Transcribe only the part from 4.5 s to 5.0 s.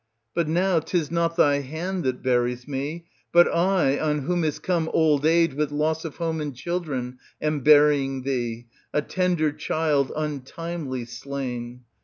come